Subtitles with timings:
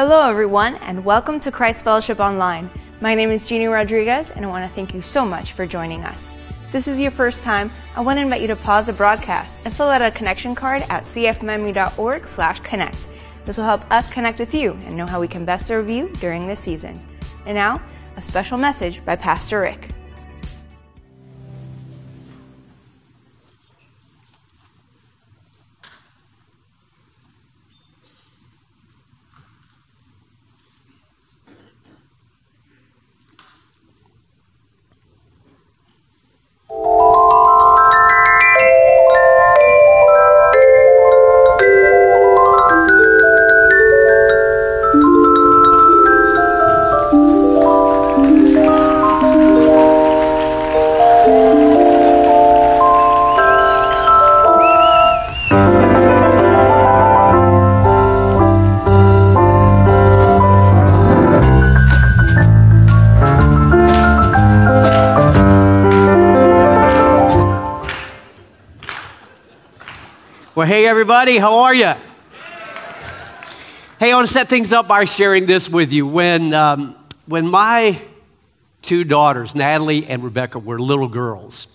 [0.00, 2.70] Hello, everyone, and welcome to Christ Fellowship Online.
[3.00, 6.04] My name is Jeannie Rodriguez, and I want to thank you so much for joining
[6.04, 6.32] us.
[6.66, 9.66] If this is your first time, I want to invite you to pause the broadcast
[9.66, 13.08] and fill out a connection card at cfmiami.org slash connect.
[13.44, 16.10] This will help us connect with you and know how we can best serve you
[16.20, 16.96] during this season.
[17.44, 17.82] And now,
[18.16, 19.97] a special message by Pastor Rick.
[70.68, 71.94] Hey, everybody, how are you?
[73.98, 76.06] Hey, I want to set things up by sharing this with you.
[76.06, 76.94] When, um,
[77.24, 77.98] when my
[78.82, 81.68] two daughters, Natalie and Rebecca, were little girls,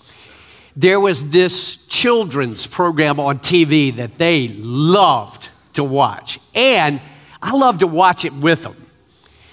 [0.76, 6.38] there was this children's program on TV that they loved to watch.
[6.54, 7.02] And
[7.42, 8.76] I loved to watch it with them.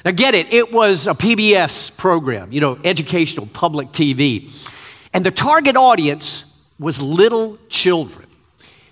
[0.04, 4.50] Now, get it, it was a PBS program, you know, educational public TV.
[5.14, 6.44] And the target audience
[6.78, 8.26] was little children.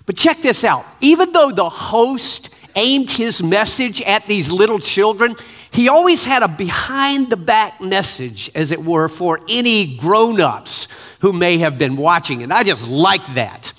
[0.09, 0.87] But check this out.
[1.01, 5.35] Even though the host aimed his message at these little children,
[5.69, 10.87] he always had a behind the back message, as it were, for any grown ups
[11.19, 12.41] who may have been watching.
[12.41, 13.71] And I just like that.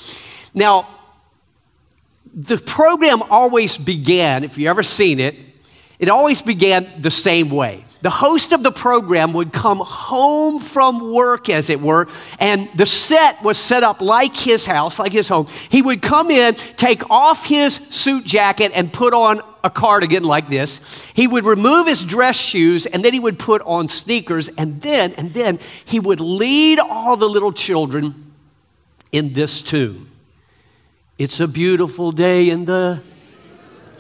[0.55, 0.87] Now,
[2.33, 5.35] the program always began, if you've ever seen it,
[5.99, 11.13] it always began the same way the host of the program would come home from
[11.13, 15.29] work, as it were, and the set was set up like his house, like his
[15.29, 15.47] home.
[15.69, 20.49] He would come in, take off his suit jacket, and put on a cardigan like
[20.49, 20.81] this.
[21.13, 25.13] He would remove his dress shoes, and then he would put on sneakers, and then,
[25.13, 28.33] and then he would lead all the little children
[29.13, 30.07] in this tune.
[31.19, 33.03] It's a beautiful day in the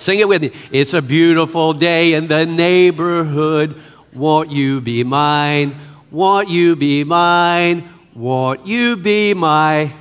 [0.00, 0.52] Sing it with me.
[0.72, 3.78] It's a beautiful day in the neighborhood.
[4.12, 5.76] Won't you be mine?
[6.10, 7.88] Won't you be mine?
[8.14, 9.92] Won't you be my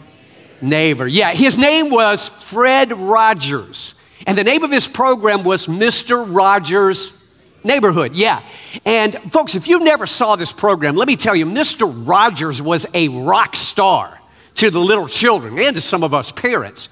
[0.61, 1.07] neighbor?
[1.07, 3.95] Yeah, his name was Fred Rogers.
[4.25, 6.25] And the name of his program was Mr.
[6.27, 7.13] Rogers
[7.63, 8.15] Neighborhood.
[8.15, 8.41] Yeah.
[8.85, 11.91] And folks, if you never saw this program, let me tell you, Mr.
[12.07, 14.19] Rogers was a rock star
[14.55, 16.89] to the little children and to some of us parents.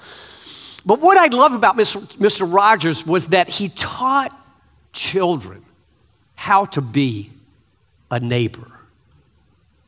[0.85, 2.53] But what I love about Mr.
[2.53, 4.37] Rogers was that he taught
[4.93, 5.65] children
[6.37, 7.29] how to be
[8.09, 8.71] a neighbor.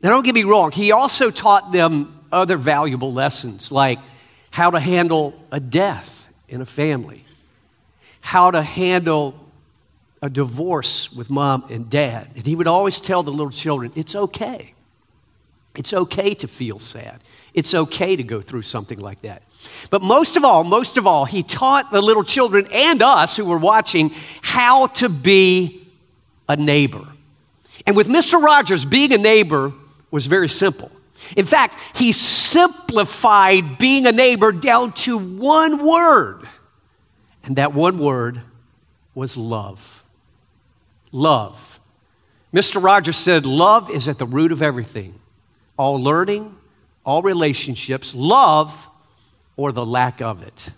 [0.02, 3.98] Now, don't get me wrong, he also taught them other valuable lessons like
[4.50, 7.24] how to handle a death in a family,
[8.20, 9.34] how to handle
[10.20, 12.28] a divorce with mom and dad.
[12.34, 14.74] And he would always tell the little children, it's okay.
[15.76, 17.20] It's okay to feel sad.
[17.54, 19.42] It's okay to go through something like that.
[19.88, 23.44] But most of all, most of all, he taught the little children and us who
[23.44, 24.12] were watching
[24.42, 25.79] how to be
[26.50, 27.06] a neighbor.
[27.86, 28.42] And with Mr.
[28.42, 29.72] Rogers, being a neighbor
[30.10, 30.90] was very simple.
[31.36, 36.48] In fact, he simplified being a neighbor down to one word.
[37.44, 38.40] And that one word
[39.14, 40.02] was love.
[41.12, 41.78] Love.
[42.52, 42.82] Mr.
[42.82, 45.14] Rogers said, Love is at the root of everything
[45.78, 46.54] all learning,
[47.06, 48.88] all relationships, love,
[49.56, 50.70] or the lack of it.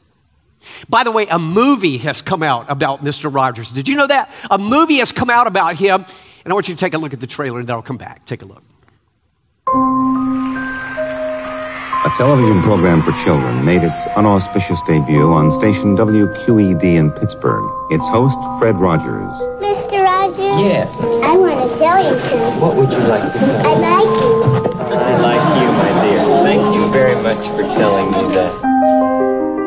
[0.88, 3.32] By the way, a movie has come out about Mr.
[3.32, 3.72] Rogers.
[3.72, 4.32] Did you know that?
[4.50, 6.04] A movie has come out about him,
[6.44, 7.98] and I want you to take a look at the trailer and then I'll come
[7.98, 8.24] back.
[8.24, 8.62] Take a look.
[12.04, 17.62] A television program for children made its unauspicious debut on station WQED in Pittsburgh.
[17.92, 19.38] Its host, Fred Rogers.
[19.62, 20.02] Mr.
[20.02, 20.38] Rogers?
[20.38, 20.90] Yeah.
[21.22, 22.60] I want to tell you something.
[22.60, 24.42] What would you like to tell I like you.
[24.96, 26.24] I like you, my dear.
[26.42, 28.71] Thank you very much for telling me that.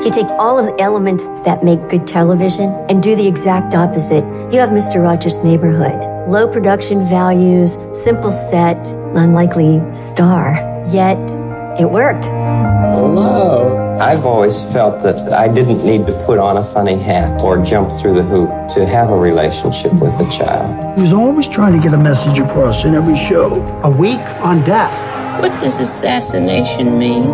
[0.06, 4.24] You take all of the elements that make good television and do the exact opposite.
[4.54, 5.02] You have Mr.
[5.02, 6.00] Rogers' Neighborhood.
[6.30, 10.54] Low production values, simple set, unlikely star.
[10.94, 11.18] Yet,
[11.80, 12.25] it worked.
[12.25, 13.98] Hello.
[14.00, 17.92] I've always felt that I didn't need to put on a funny hat or jump
[18.00, 20.96] through the hoop to have a relationship with a child.
[20.98, 23.66] He was always trying to get a message across in every show.
[23.84, 24.94] A week on death,
[25.42, 27.25] What does assassination mean?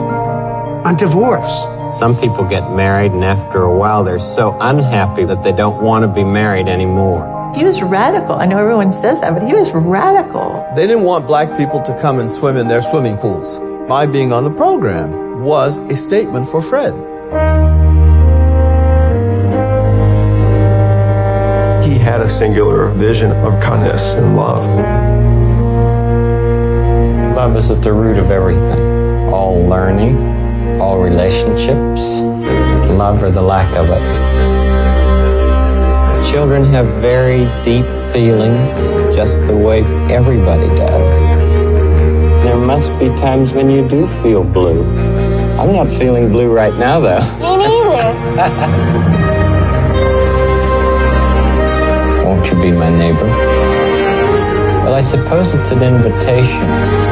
[0.88, 1.66] on divorce.
[1.92, 6.04] Some people get married, and after a while, they're so unhappy that they don't want
[6.04, 7.52] to be married anymore.
[7.54, 8.36] He was radical.
[8.36, 10.66] I know everyone says that, but he was radical.
[10.74, 13.60] They didn't want black people to come and swim in their swimming pools.
[13.90, 16.94] My being on the program was a statement for Fred.
[21.84, 24.66] He had a singular vision of kindness and love.
[27.36, 28.80] Love is at the root of everything.
[29.34, 30.41] All learning,
[30.82, 32.02] all relationships,
[32.98, 34.02] love or the lack of it.
[36.32, 38.76] Children have very deep feelings,
[39.16, 41.12] just the way everybody does.
[42.44, 44.84] There must be times when you do feel blue.
[45.60, 47.22] I'm not feeling blue right now, though.
[47.40, 48.14] Me neither.
[52.26, 53.28] Won't you be my neighbor?
[54.84, 57.11] Well, I suppose it's an invitation.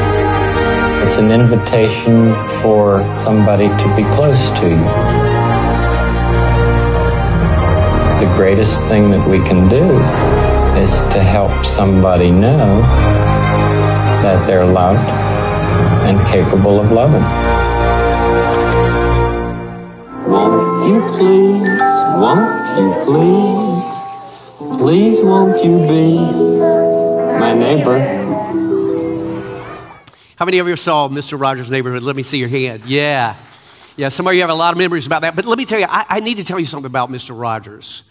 [1.01, 4.83] It's an invitation for somebody to be close to you.
[8.19, 9.85] The greatest thing that we can do
[10.77, 12.81] is to help somebody know
[14.23, 15.09] that they're loved
[16.05, 17.23] and capable of loving.
[20.29, 21.79] Won't you please,
[22.19, 26.19] won't you please, please won't you be
[27.39, 28.18] my neighbor?
[30.39, 31.37] How many of you saw Mr.
[31.37, 32.01] Rogers' Neighborhood?
[32.01, 32.83] Let me see your hand.
[32.85, 33.35] Yeah.
[33.97, 35.35] Yeah, some of you have a lot of memories about that.
[35.35, 37.37] But let me tell you, I, I need to tell you something about Mr.
[37.37, 38.03] Rogers.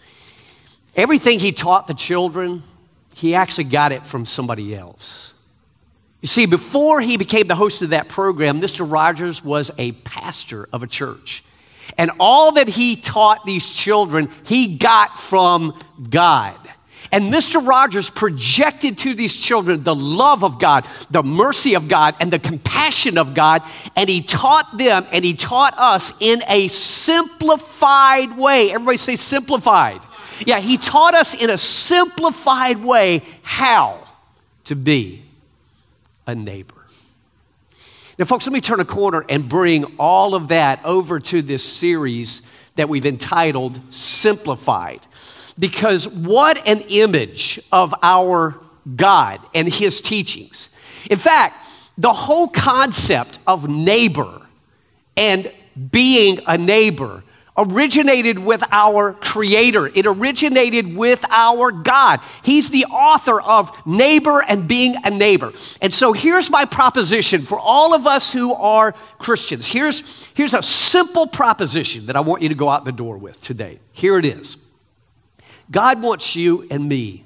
[0.95, 2.61] Everything he taught the children,
[3.15, 5.33] he actually got it from somebody else.
[6.21, 8.85] You see, before he became the host of that program, Mr.
[8.87, 11.43] Rogers was a pastor of a church.
[11.97, 15.73] And all that he taught these children, he got from
[16.11, 16.59] God.
[17.11, 17.65] And Mr.
[17.65, 22.39] Rogers projected to these children the love of God, the mercy of God, and the
[22.39, 23.63] compassion of God.
[23.95, 28.71] And he taught them and he taught us in a simplified way.
[28.71, 30.01] Everybody say simplified.
[30.45, 34.07] Yeah, he taught us in a simplified way how
[34.65, 35.23] to be
[36.27, 36.75] a neighbor.
[38.17, 41.63] Now, folks, let me turn a corner and bring all of that over to this
[41.63, 42.41] series
[42.75, 44.99] that we've entitled Simplified.
[45.59, 48.59] Because what an image of our
[48.95, 50.69] God and His teachings.
[51.09, 51.65] In fact,
[51.97, 54.41] the whole concept of neighbor
[55.17, 55.51] and
[55.91, 57.23] being a neighbor
[57.57, 59.87] originated with our Creator.
[59.87, 62.21] It originated with our God.
[62.41, 65.51] He's the author of neighbor and being a neighbor.
[65.81, 69.67] And so here's my proposition for all of us who are Christians.
[69.67, 73.41] Here's, here's a simple proposition that I want you to go out the door with
[73.41, 73.79] today.
[73.91, 74.55] Here it is
[75.71, 77.23] God wants you and me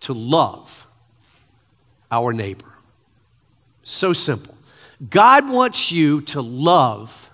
[0.00, 0.86] to love
[2.10, 2.72] our neighbor.
[3.82, 4.54] So simple.
[5.10, 7.30] God wants you to love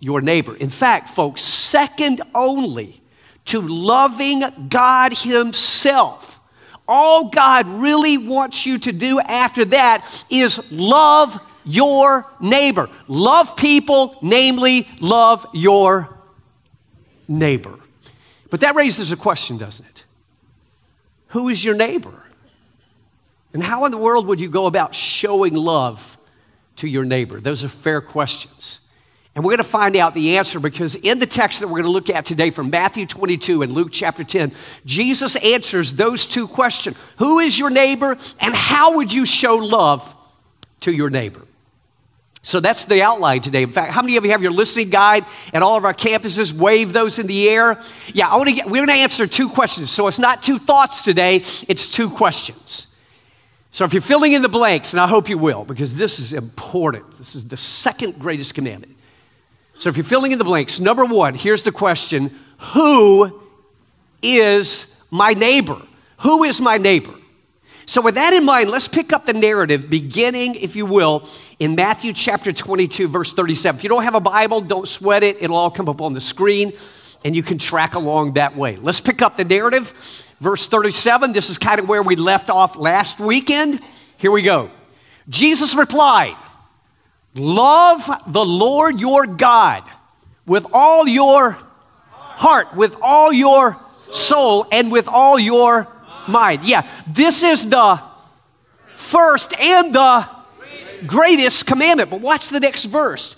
[0.00, 0.56] your neighbor.
[0.56, 3.02] In fact, folks, second only
[3.46, 6.40] to loving God Himself.
[6.86, 12.90] All God really wants you to do after that is love your neighbor.
[13.08, 16.18] Love people, namely, love your
[17.26, 17.78] neighbor.
[18.54, 20.04] But that raises a question, doesn't it?
[21.30, 22.14] Who is your neighbor?
[23.52, 26.16] And how in the world would you go about showing love
[26.76, 27.40] to your neighbor?
[27.40, 28.78] Those are fair questions.
[29.34, 31.86] And we're going to find out the answer because in the text that we're going
[31.86, 34.52] to look at today from Matthew 22 and Luke chapter 10,
[34.86, 40.14] Jesus answers those two questions Who is your neighbor, and how would you show love
[40.82, 41.42] to your neighbor?
[42.44, 43.62] So that's the outline today.
[43.62, 45.24] In fact, how many of you have your listening guide
[45.54, 46.52] at all of our campuses?
[46.52, 47.80] Wave those in the air.
[48.12, 49.90] Yeah, I want to get, we're going to answer two questions.
[49.90, 51.36] So it's not two thoughts today,
[51.68, 52.88] it's two questions.
[53.70, 56.34] So if you're filling in the blanks, and I hope you will, because this is
[56.34, 58.94] important, this is the second greatest commandment.
[59.78, 62.30] So if you're filling in the blanks, number one, here's the question
[62.74, 63.40] Who
[64.22, 65.80] is my neighbor?
[66.18, 67.14] Who is my neighbor?
[67.86, 71.74] So, with that in mind, let's pick up the narrative beginning, if you will, in
[71.74, 73.78] Matthew chapter 22, verse 37.
[73.78, 75.42] If you don't have a Bible, don't sweat it.
[75.42, 76.72] It'll all come up on the screen,
[77.24, 78.76] and you can track along that way.
[78.76, 79.92] Let's pick up the narrative.
[80.40, 83.80] Verse 37, this is kind of where we left off last weekend.
[84.16, 84.70] Here we go.
[85.28, 86.36] Jesus replied,
[87.34, 89.84] Love the Lord your God
[90.46, 91.58] with all your
[92.36, 93.76] heart, with all your
[94.10, 95.88] soul, and with all your
[96.28, 96.64] mind.
[96.64, 98.00] Yeah, this is the
[98.96, 100.28] first and the
[101.06, 102.10] greatest commandment.
[102.10, 103.36] But watch the next verse.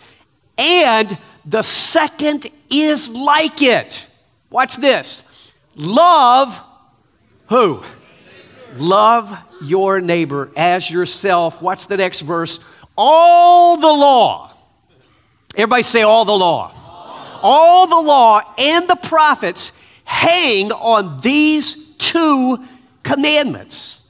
[0.59, 4.07] And the second is like it.
[4.51, 5.23] Watch this.
[5.75, 6.61] Love
[7.49, 7.83] who?
[8.77, 11.63] Love your neighbor as yourself.
[11.63, 12.61] Watch the next verse
[12.97, 14.53] all the law.
[15.55, 16.73] Everybody say all the law.
[17.43, 19.73] All, the law and the prophets
[20.05, 22.65] hang on these two
[23.07, 24.03] commandments.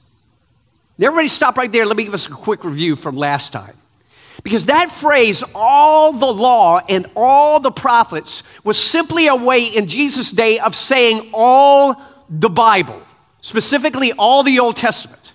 [0.99, 1.85] Everybody stop right there.
[1.85, 3.77] Let me give us a quick review from last time.
[4.43, 9.89] Because that phrase, all the law and all the prophets, was simply a way in
[9.89, 12.01] Jesus' day of saying all
[12.31, 13.03] the Bible,
[13.41, 15.33] specifically all the Old Testament.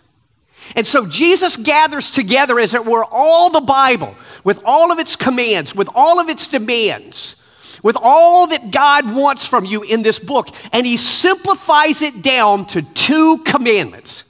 [0.76, 5.16] And so Jesus gathers together, as it were, all the Bible with all of its
[5.16, 7.36] commands, with all of its demands,
[7.84, 12.66] with all that God wants from you in this book, and he simplifies it down
[12.68, 14.24] to two commandments.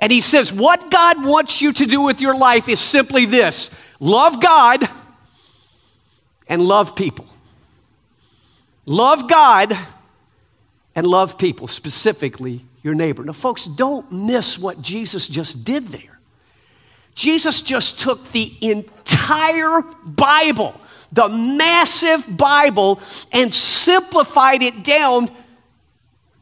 [0.00, 3.70] And he says, What God wants you to do with your life is simply this
[3.98, 4.88] love God
[6.48, 7.26] and love people.
[8.86, 9.76] Love God
[10.94, 13.24] and love people, specifically your neighbor.
[13.24, 16.18] Now, folks, don't miss what Jesus just did there.
[17.14, 20.80] Jesus just took the entire Bible,
[21.12, 23.00] the massive Bible,
[23.32, 25.30] and simplified it down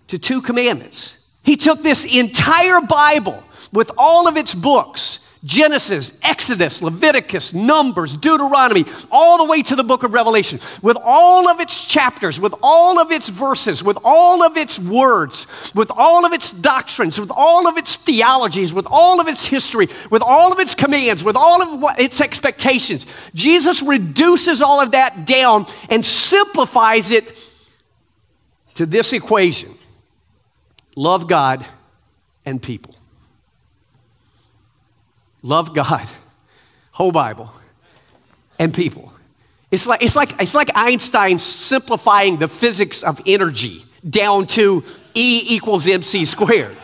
[0.08, 1.18] to two commandments.
[1.42, 8.84] He took this entire Bible with all of its books Genesis, Exodus, Leviticus, Numbers, Deuteronomy,
[9.10, 12.98] all the way to the book of Revelation, with all of its chapters, with all
[12.98, 17.68] of its verses, with all of its words, with all of its doctrines, with all
[17.68, 21.62] of its theologies, with all of its history, with all of its commands, with all
[21.62, 23.06] of its expectations.
[23.34, 27.36] Jesus reduces all of that down and simplifies it
[28.74, 29.76] to this equation
[30.96, 31.64] love God
[32.44, 32.97] and people.
[35.48, 36.06] Love God,
[36.90, 37.50] whole Bible,
[38.58, 39.10] and people.
[39.70, 45.42] It's like, it's, like, it's like Einstein simplifying the physics of energy down to E
[45.48, 46.76] equals mc squared.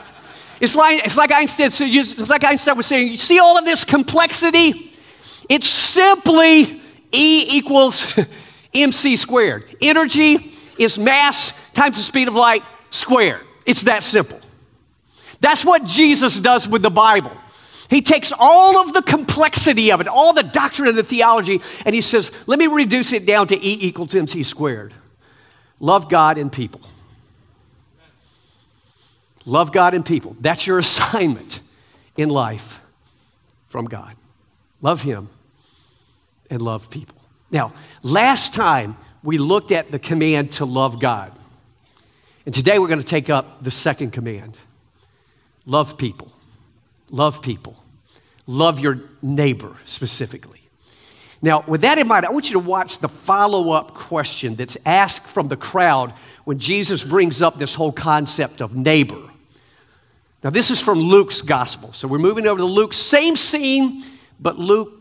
[0.61, 3.85] It's like, it's like Einstein, it's like Einstein was saying, you see all of this
[3.85, 4.93] complexity?
[5.51, 6.81] It's simply
[7.13, 8.09] E equals
[8.73, 9.77] mc squared.
[9.83, 13.43] Energy is mass times the speed of light squared.
[13.67, 14.41] It's that simple.
[15.41, 17.37] That's what Jesus does with the Bible.
[17.91, 21.95] He takes all of the complexity of it, all the doctrine and the theology, and
[21.95, 24.95] he says, let me reduce it down to E equals MC squared.
[25.81, 26.81] Love God and people.
[29.45, 30.37] Love God and people.
[30.41, 31.61] That's your assignment
[32.17, 32.81] in life
[33.69, 34.15] from God.
[34.81, 35.29] Love Him
[36.51, 37.17] and love people.
[37.51, 37.73] Now,
[38.03, 41.33] last time we looked at the command to love God.
[42.47, 44.57] And today we're going to take up the second command
[45.67, 46.31] love people.
[47.15, 47.77] Love people.
[48.49, 50.61] Love your neighbor specifically.
[51.41, 54.77] Now, with that in mind, I want you to watch the follow up question that's
[54.85, 59.31] asked from the crowd when Jesus brings up this whole concept of neighbor.
[60.43, 61.93] Now, this is from Luke's gospel.
[61.93, 64.05] So we're moving over to Luke, same scene,
[64.41, 64.93] but Luke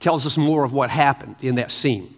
[0.00, 2.12] tells us more of what happened in that scene.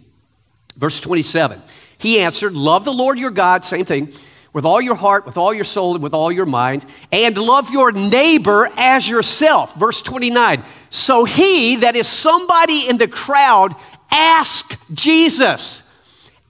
[0.77, 1.61] Verse 27
[1.99, 4.13] He answered, Love the Lord your God, same thing
[4.53, 7.71] with all your heart, with all your soul, and with all your mind, and love
[7.71, 9.75] your neighbor as yourself.
[9.75, 10.63] Verse 29.
[10.91, 13.75] So he, that is somebody in the crowd,
[14.11, 15.81] asked Jesus,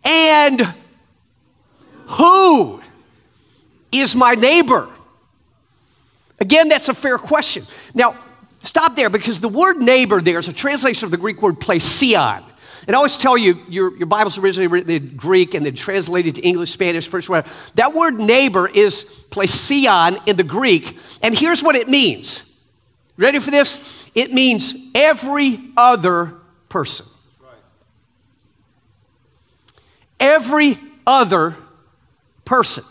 [0.03, 0.73] and
[2.05, 2.81] who
[3.91, 4.89] is my neighbor?
[6.39, 7.65] Again, that's a fair question.
[7.93, 8.17] Now,
[8.59, 12.43] stop there because the word neighbor there is a translation of the Greek word plesion.
[12.85, 16.35] And I always tell you, your, your Bible's originally written in Greek and then translated
[16.35, 17.49] to English, Spanish, French, whatever.
[17.75, 20.97] That word neighbor is plesion in the Greek.
[21.21, 22.43] And here's what it means.
[23.17, 23.79] Ready for this?
[24.15, 26.33] It means every other
[26.67, 27.05] person.
[30.19, 31.55] Every other
[32.45, 32.83] person.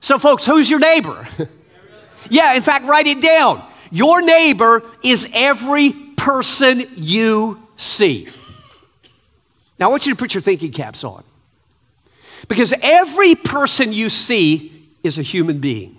[0.00, 1.28] So, folks, who's your neighbor?
[2.30, 3.64] yeah, in fact, write it down.
[3.90, 8.28] Your neighbor is every person you see.
[9.82, 11.24] Now, I want you to put your thinking caps on.
[12.46, 15.98] Because every person you see is a human being.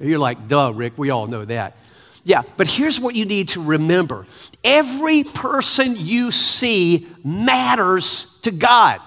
[0.00, 1.76] You're like, duh, Rick, we all know that.
[2.24, 4.26] Yeah, but here's what you need to remember
[4.64, 9.00] every person you see matters to God.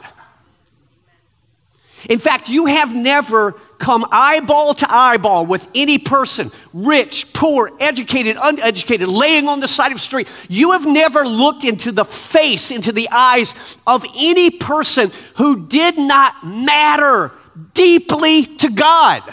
[2.10, 8.38] In fact, you have never come eyeball to eyeball with any person, rich, poor, educated,
[8.42, 10.28] uneducated, laying on the side of the street.
[10.50, 13.54] You have never looked into the face, into the eyes
[13.86, 17.32] of any person who did not matter
[17.74, 19.24] deeply to God.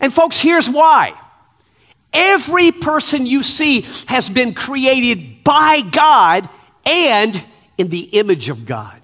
[0.00, 1.14] And folks, here's why.
[2.12, 6.48] Every person you see has been created by God
[6.86, 7.42] and
[7.76, 8.98] in the image of God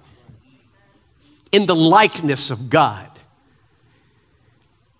[1.55, 3.04] in the likeness of God.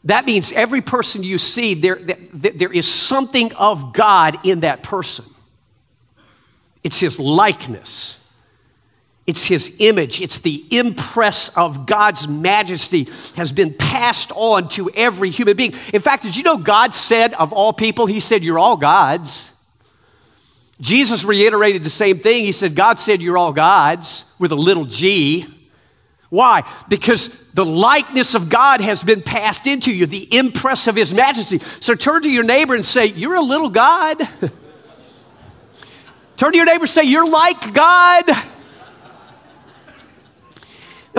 [0.05, 1.99] That means every person you see, there,
[2.33, 5.25] there is something of God in that person.
[6.83, 8.19] It's his likeness.
[9.25, 10.21] It's his image.
[10.21, 15.73] It's the impress of God's majesty has been passed on to every human being.
[15.91, 19.51] In fact, did you know God said of all people, he said, You're all gods.
[20.79, 22.43] Jesus reiterated the same thing.
[22.45, 25.47] He said, God said, You're all gods with a little g.
[26.29, 26.69] Why?
[26.89, 31.59] Because the likeness of God has been passed into you, the impress of his majesty.
[31.79, 34.17] So turn to your neighbor and say, You're a little God.
[36.37, 38.27] turn to your neighbor and say, You're like God.
[38.27, 38.41] Now,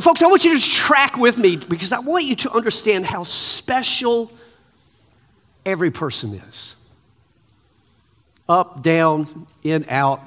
[0.02, 3.06] folks, I want you to just track with me because I want you to understand
[3.06, 4.30] how special
[5.64, 6.76] every person is
[8.48, 10.20] up, down, in, out.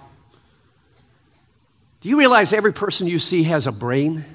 [2.01, 4.25] Do you realize every person you see has a brain?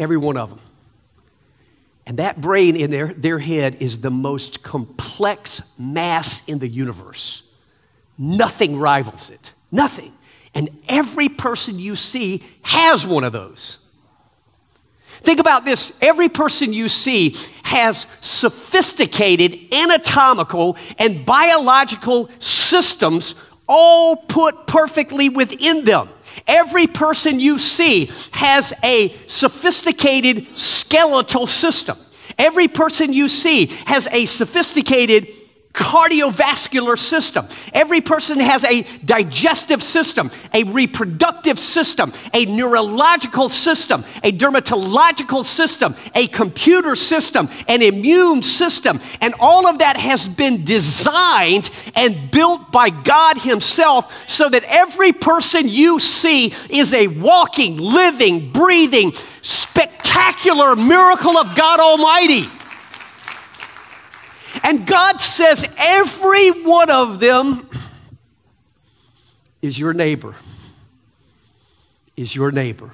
[0.00, 0.60] Every one of them.
[2.06, 7.42] And that brain in their, their head is the most complex mass in the universe.
[8.18, 9.52] Nothing rivals it.
[9.70, 10.12] Nothing.
[10.54, 13.78] And every person you see has one of those.
[15.22, 15.92] Think about this.
[16.00, 23.34] Every person you see has sophisticated anatomical and biological systems
[23.68, 26.08] all put perfectly within them.
[26.46, 31.96] Every person you see has a sophisticated skeletal system.
[32.38, 35.28] Every person you see has a sophisticated
[35.72, 37.46] cardiovascular system.
[37.72, 45.94] Every person has a digestive system, a reproductive system, a neurological system, a dermatological system,
[46.14, 49.00] a computer system, an immune system.
[49.20, 55.12] And all of that has been designed and built by God Himself so that every
[55.12, 59.12] person you see is a walking, living, breathing,
[59.42, 62.59] spectacular miracle of God Almighty.
[64.62, 67.68] And God says every one of them
[69.62, 70.34] is your neighbor.
[72.16, 72.90] Is your neighbor.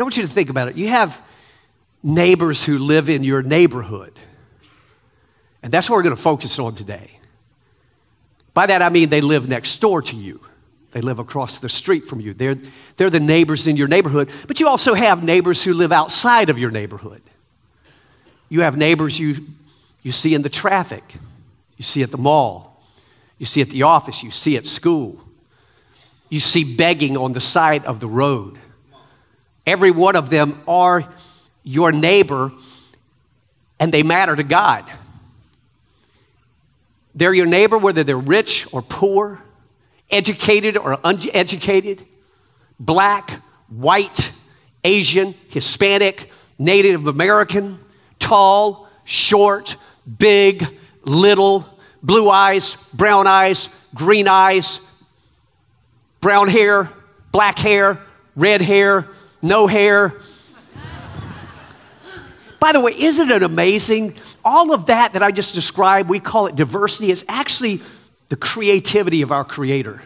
[0.00, 0.76] I want you to think about it.
[0.76, 1.20] You have
[2.02, 4.18] neighbors who live in your neighborhood.
[5.62, 7.10] And that's what we're going to focus on today.
[8.54, 10.40] By that I mean they live next door to you.
[10.92, 12.32] They live across the street from you.
[12.34, 12.56] They're,
[12.96, 14.30] they're the neighbors in your neighborhood.
[14.48, 17.22] But you also have neighbors who live outside of your neighborhood.
[18.48, 19.46] You have neighbors you
[20.02, 21.16] you see in the traffic,
[21.76, 22.82] you see at the mall,
[23.38, 25.18] you see at the office, you see at school,
[26.28, 28.58] you see begging on the side of the road.
[29.66, 31.04] Every one of them are
[31.62, 32.52] your neighbor
[33.78, 34.84] and they matter to God.
[37.14, 39.42] They're your neighbor whether they're rich or poor,
[40.10, 42.06] educated or uneducated,
[42.78, 44.32] black, white,
[44.84, 47.78] Asian, Hispanic, Native American,
[48.18, 49.76] tall, short,
[50.18, 50.66] big,
[51.04, 51.66] little,
[52.02, 54.80] blue eyes, brown eyes, green eyes,
[56.20, 56.90] brown hair,
[57.32, 58.00] black hair,
[58.36, 59.06] red hair,
[59.42, 60.14] no hair.
[62.58, 64.16] By the way, isn't it amazing?
[64.44, 67.80] All of that that I just described, we call it diversity, is actually
[68.28, 70.02] the creativity of our Creator.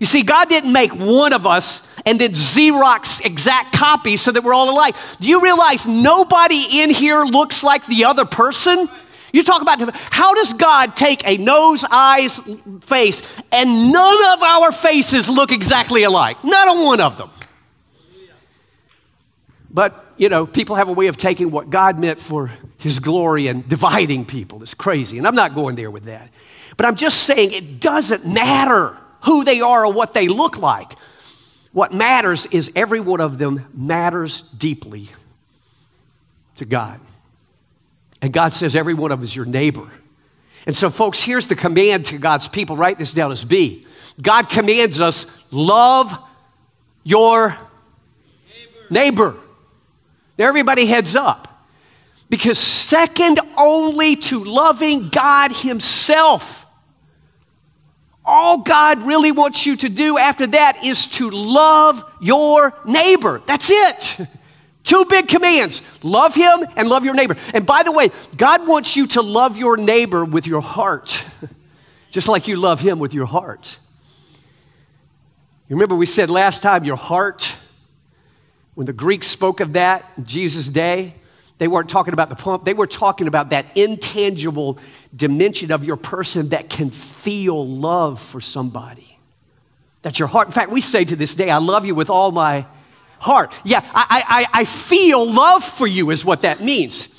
[0.00, 4.42] You see, God didn't make one of us and then Xerox exact copies so that
[4.42, 4.96] we're all alike.
[5.20, 8.88] Do you realize nobody in here looks like the other person?
[9.32, 12.40] You talk about how does God take a nose, eyes,
[12.82, 16.42] face, and none of our faces look exactly alike?
[16.44, 17.30] Not a one of them.
[19.72, 23.46] But, you know, people have a way of taking what God meant for his glory
[23.46, 24.62] and dividing people.
[24.62, 25.18] It's crazy.
[25.18, 26.28] And I'm not going there with that.
[26.76, 30.92] But I'm just saying it doesn't matter who they are or what they look like.
[31.72, 35.10] What matters is every one of them matters deeply
[36.56, 36.98] to God.
[38.22, 39.88] And God says every one of them is your neighbor.
[40.66, 42.76] And so, folks, here's the command to God's people.
[42.76, 43.86] Write this down as B.
[44.20, 46.16] God commands us love
[47.02, 47.56] your
[48.90, 48.90] neighbor.
[48.90, 49.36] neighbor.
[50.38, 51.46] Now, everybody heads up.
[52.28, 56.64] Because second only to loving God Himself,
[58.24, 63.42] all God really wants you to do after that is to love your neighbor.
[63.46, 64.28] That's it.
[64.90, 67.36] Two big commands love him and love your neighbor.
[67.54, 71.24] And by the way, God wants you to love your neighbor with your heart,
[72.10, 73.78] just like you love him with your heart.
[75.68, 77.54] You remember we said last time, your heart,
[78.74, 81.14] when the Greeks spoke of that in Jesus' day,
[81.58, 84.76] they weren't talking about the pump, they were talking about that intangible
[85.14, 89.20] dimension of your person that can feel love for somebody.
[90.02, 90.48] That's your heart.
[90.48, 92.66] In fact, we say to this day, I love you with all my
[93.20, 93.54] heart.
[93.64, 97.14] Yeah, I, I, I feel love for you, is what that means.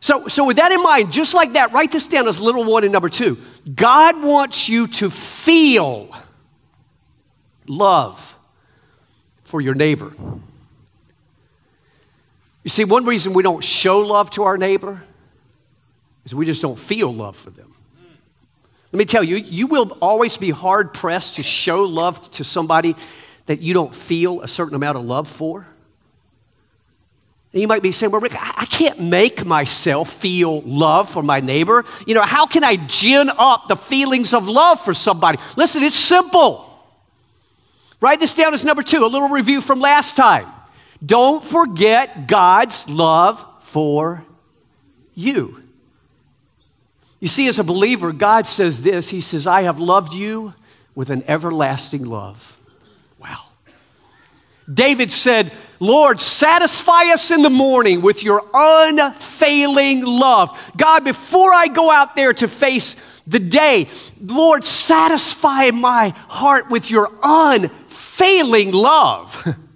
[0.00, 2.84] So, so, with that in mind, just like that, write this down as little one
[2.84, 3.38] and number two.
[3.74, 6.14] God wants you to feel
[7.66, 8.36] love
[9.44, 10.12] for your neighbor.
[12.62, 15.02] You see, one reason we don't show love to our neighbor
[16.24, 17.72] is we just don't feel love for them.
[18.92, 22.94] Let me tell you, you will always be hard pressed to show love to somebody
[23.48, 25.66] that you don't feel a certain amount of love for.
[27.54, 31.40] And you might be saying, well, Rick, I can't make myself feel love for my
[31.40, 31.86] neighbor.
[32.06, 35.38] You know, how can I gin up the feelings of love for somebody?
[35.56, 36.66] Listen, it's simple.
[38.02, 40.46] Write this down as number two, a little review from last time.
[41.04, 44.22] Don't forget God's love for
[45.14, 45.62] you.
[47.18, 50.52] You see, as a believer, God says this He says, I have loved you
[50.94, 52.57] with an everlasting love.
[54.72, 60.58] David said, Lord, satisfy us in the morning with your unfailing love.
[60.76, 63.88] God, before I go out there to face the day,
[64.20, 69.56] Lord, satisfy my heart with your unfailing love.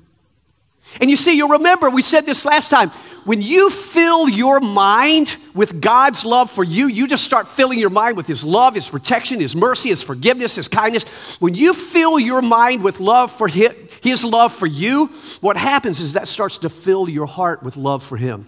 [1.00, 2.90] And you see, you'll remember, we said this last time.
[3.24, 7.90] When you fill your mind with God's love for you, you just start filling your
[7.90, 11.04] mind with His love, His protection, His mercy, His forgiveness, His kindness.
[11.40, 13.70] When you fill your mind with love for His,
[14.02, 15.06] his love for you,
[15.40, 18.46] what happens is that starts to fill your heart with love for Him.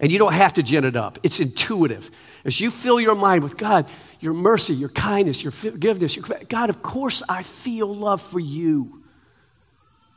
[0.00, 2.10] And you don't have to gin it up, it's intuitive.
[2.44, 3.88] As you fill your mind with God,
[4.20, 8.97] your mercy, your kindness, your forgiveness, your, God, of course I feel love for you.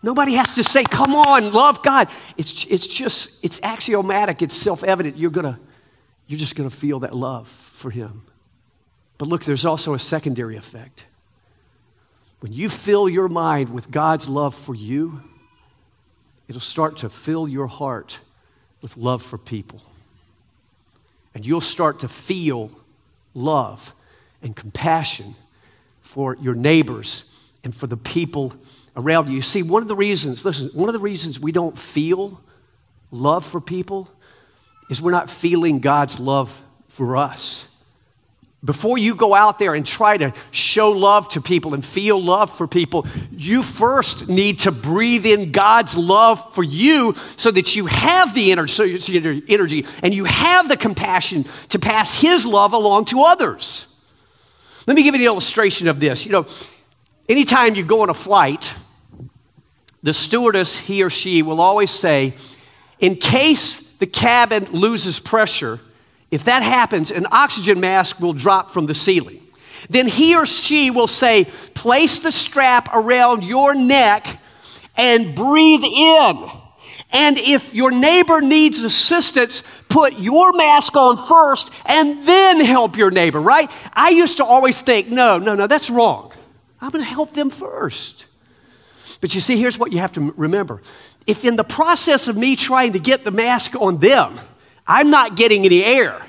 [0.04, 2.10] Nobody has to say, come on, love God.
[2.38, 5.18] It's, it's just, it's axiomatic, it's self evident.
[5.18, 5.60] You're, gonna,
[6.28, 8.24] you're just going to feel that love for Him.
[9.18, 11.06] But look, there's also a secondary effect.
[12.40, 15.22] When you fill your mind with God's love for you,
[16.48, 18.18] it'll start to fill your heart
[18.82, 19.84] with love for people.
[21.36, 22.72] And you'll start to feel
[23.36, 23.94] love
[24.42, 25.36] and compassion
[26.02, 27.26] for your neighbors
[27.64, 28.54] and for the people
[28.96, 29.42] around you.
[29.42, 32.42] See, one of the reasons, listen, one of the reasons we don't feel
[33.12, 34.10] love for people
[34.90, 37.68] is we're not feeling God's love for us.
[38.64, 42.56] Before you go out there and try to show love to people and feel love
[42.56, 47.88] for people, you first need to breathe in God's love for you so that you
[47.88, 53.88] have the energy and you have the compassion to pass His love along to others.
[54.86, 56.28] Let me give you an illustration of this.
[56.28, 56.46] You know,
[57.28, 58.76] anytime you go on a flight,
[60.04, 62.34] the stewardess, he or she, will always say,
[63.00, 65.80] in case the cabin loses pressure,
[66.32, 69.40] if that happens, an oxygen mask will drop from the ceiling.
[69.90, 74.40] Then he or she will say, place the strap around your neck
[74.96, 76.50] and breathe in.
[77.12, 83.12] And if your neighbor needs assistance, put your mask on first and then help your
[83.12, 83.70] neighbor, right?
[83.94, 86.32] I used to always think, no, no, no, that's wrong.
[86.80, 88.26] I'm going to help them first.
[89.22, 90.82] But you see, here's what you have to remember.
[91.28, 94.40] If in the process of me trying to get the mask on them,
[94.86, 96.20] I'm not getting any air,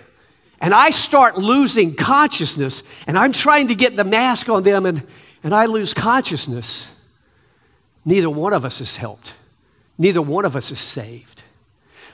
[0.60, 5.02] and I start losing consciousness, and I'm trying to get the mask on them, and,
[5.42, 6.86] and I lose consciousness,
[8.04, 9.32] neither one of us is helped.
[9.98, 11.42] Neither one of us is saved.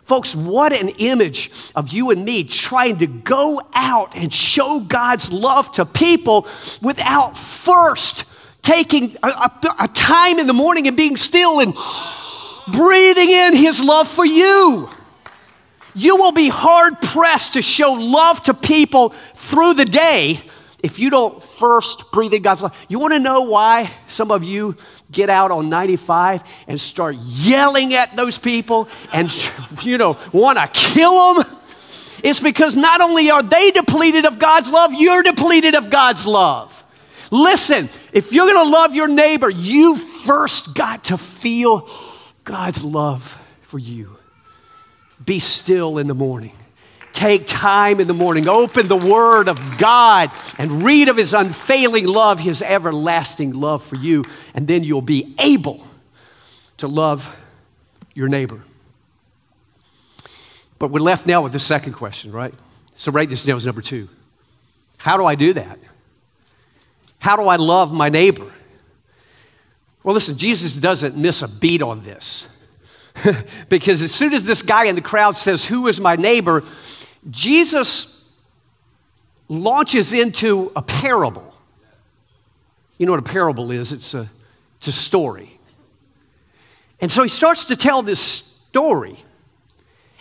[0.05, 5.33] Folks, what an image of you and me trying to go out and show God's
[5.33, 6.47] love to people
[6.81, 8.25] without first
[8.63, 11.75] taking a, a, a time in the morning and being still and
[12.73, 14.89] breathing in His love for you.
[15.95, 20.41] You will be hard pressed to show love to people through the day
[20.83, 22.77] if you don't first breathe in God's love.
[22.89, 24.77] You want to know why some of you
[25.11, 29.35] get out on 95 and start yelling at those people and,
[29.83, 31.59] you know, want to kill them?
[32.23, 36.78] It's because not only are they depleted of God's love, you're depleted of God's love.
[37.31, 41.89] Listen, if you're going to love your neighbor, you first got to feel
[42.45, 44.17] God's love for you.
[45.25, 46.57] Be still in the morning.
[47.13, 48.49] Take time in the morning.
[48.49, 53.97] Open the Word of God and read of His unfailing love, His everlasting love for
[53.97, 55.87] you, and then you'll be able
[56.79, 57.35] to love
[58.15, 58.61] your neighbor.
[60.79, 62.55] But we're left now with the second question, right?
[62.95, 64.09] So write this down as number two.
[64.97, 65.79] How do I do that?
[67.19, 68.51] How do I love my neighbor?
[70.03, 72.49] Well, listen, Jesus doesn't miss a beat on this.
[73.69, 76.65] because as soon as this guy in the crowd says, Who is my neighbor?
[77.31, 78.25] Jesus
[79.49, 81.55] launches into a parable.
[82.97, 83.93] You know what a parable is?
[83.93, 84.29] It's a,
[84.77, 85.59] it's a story.
[87.01, 89.19] And so he starts to tell this story.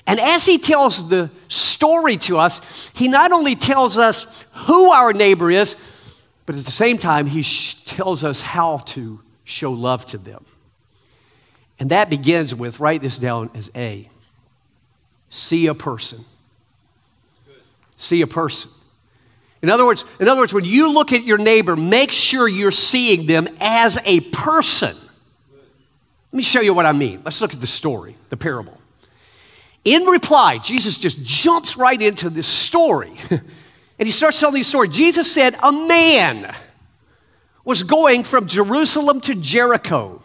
[0.06, 2.62] And as he tells the story to us,
[2.94, 5.76] he not only tells us who our neighbor is,
[6.48, 10.46] but at the same time, he sh- tells us how to show love to them.
[11.78, 14.10] And that begins with write this down as A
[15.30, 16.24] see a person.
[17.98, 18.72] See a person.
[19.62, 22.72] In other words, in other words, when you look at your neighbor, make sure you're
[22.72, 24.96] seeing them as a person.
[26.32, 27.22] Let me show you what I mean.
[27.26, 28.80] Let's look at the story, the parable.
[29.84, 33.12] In reply, Jesus just jumps right into this story.
[34.00, 34.90] and he starts telling the story.
[34.90, 36.54] Jesus said, A man
[37.64, 40.22] was going from Jerusalem to Jericho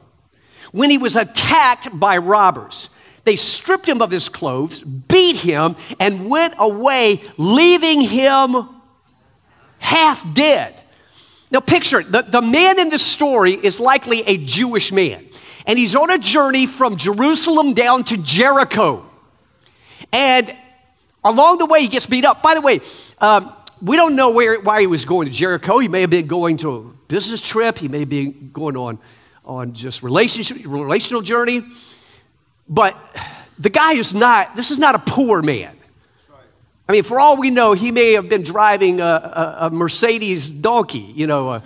[0.72, 2.88] when he was attacked by robbers.
[3.24, 8.68] They stripped him of his clothes, beat him, and went away, leaving him
[9.78, 10.80] half dead.
[11.50, 12.02] Now, picture.
[12.02, 15.24] The, the man in this story is likely a Jewish man,
[15.66, 19.04] and he's on a journey from Jerusalem down to Jericho.
[20.12, 20.54] And
[21.22, 22.42] along the way, he gets beat up.
[22.42, 22.80] By the way,
[23.18, 23.52] um,
[23.82, 25.78] we don't know where, why he was going to Jericho.
[25.78, 28.98] He may have been going to a business trip, he may be going on,
[29.44, 31.64] on just relationship, relational journey.
[32.68, 32.96] But
[33.58, 35.76] the guy is not, this is not a poor man.
[36.88, 40.48] I mean, for all we know, he may have been driving a, a, a Mercedes
[40.48, 41.62] donkey, you know, a,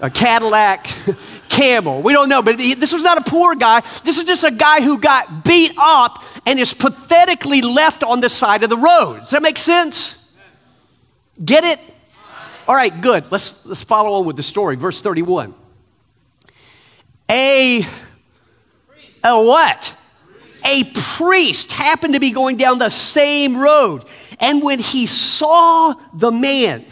[0.00, 0.88] a Cadillac
[1.48, 2.02] camel.
[2.02, 3.80] We don't know, but he, this was not a poor guy.
[4.04, 8.28] This is just a guy who got beat up and is pathetically left on the
[8.28, 9.20] side of the road.
[9.20, 10.19] Does that make sense?
[11.44, 11.80] Get it?
[12.68, 13.30] All right, good.
[13.30, 14.76] Let's, let's follow on with the story.
[14.76, 15.54] Verse 31.
[17.30, 17.86] A,
[19.24, 19.94] a what?
[20.64, 24.04] a priest happened to be going down the same road.
[24.38, 26.84] And when he saw the man,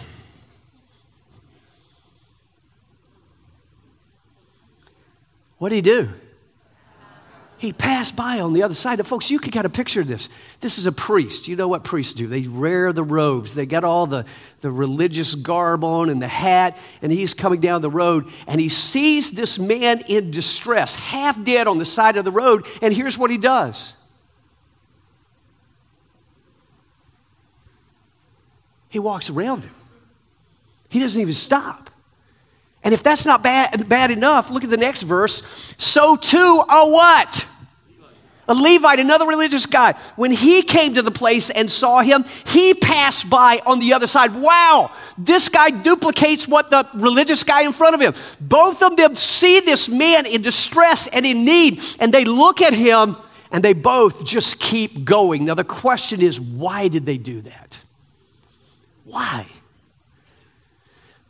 [5.58, 6.08] what did he do?
[7.58, 9.00] He passed by on the other side.
[9.00, 10.28] And folks, you can get a picture of this.
[10.60, 11.48] This is a priest.
[11.48, 12.28] You know what priests do?
[12.28, 13.52] They wear the robes.
[13.52, 14.24] They got all the,
[14.60, 16.76] the religious garb on and the hat.
[17.02, 21.66] And he's coming down the road and he sees this man in distress, half dead
[21.66, 22.64] on the side of the road.
[22.80, 23.92] And here's what he does
[28.88, 29.74] he walks around him,
[30.88, 31.90] he doesn't even stop.
[32.88, 35.42] And if that's not bad, bad enough, look at the next verse.
[35.76, 37.46] So too a what?
[38.48, 42.72] A Levite, another religious guy, when he came to the place and saw him, he
[42.72, 44.34] passed by on the other side.
[44.34, 48.14] Wow, this guy duplicates what the religious guy in front of him.
[48.40, 52.72] Both of them see this man in distress and in need, and they look at
[52.72, 53.18] him
[53.52, 55.44] and they both just keep going.
[55.44, 57.78] Now, the question is, why did they do that?
[59.04, 59.46] Why?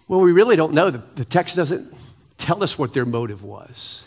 [0.09, 0.90] Well, we really don't know.
[0.90, 1.94] The, the text doesn't
[2.38, 4.05] tell us what their motive was.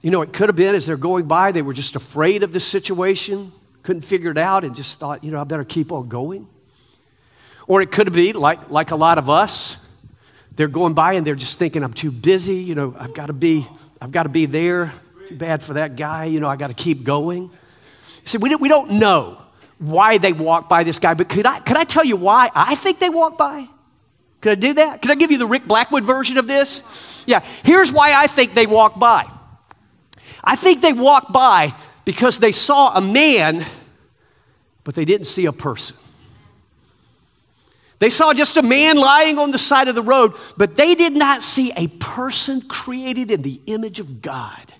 [0.00, 2.52] You know, it could have been as they're going by, they were just afraid of
[2.52, 6.08] the situation, couldn't figure it out, and just thought, you know, I better keep on
[6.08, 6.46] going.
[7.66, 9.76] Or it could be like, like a lot of us,
[10.54, 13.32] they're going by and they're just thinking, I'm too busy, you know, I've got to
[13.32, 13.66] be,
[14.00, 14.92] I've got to be there.
[15.28, 17.50] Too bad for that guy, you know, I got to keep going.
[18.24, 19.42] See, we don't, we don't know
[19.78, 22.76] why they walked by this guy, but could I, could I tell you why I
[22.76, 23.68] think they walked by?
[24.40, 25.02] Could I do that?
[25.02, 26.82] Could I give you the Rick Blackwood version of this?
[27.26, 29.28] Yeah, here's why I think they walked by.
[30.42, 31.74] I think they walked by
[32.04, 33.66] because they saw a man,
[34.84, 35.96] but they didn't see a person.
[37.98, 41.14] They saw just a man lying on the side of the road, but they did
[41.14, 44.72] not see a person created in the image of God.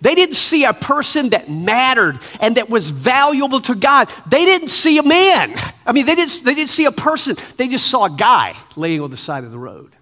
[0.00, 4.10] They didn't see a person that mattered and that was valuable to God.
[4.26, 5.54] They didn't see a man.
[5.86, 7.36] I mean, they didn't, they didn't see a person.
[7.56, 9.92] They just saw a guy laying on the side of the road.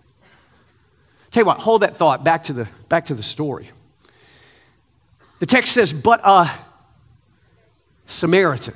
[1.31, 3.71] Tell you what, hold that thought back to the, back to the story.
[5.38, 6.51] The text says, but a
[8.07, 8.75] Samaritan.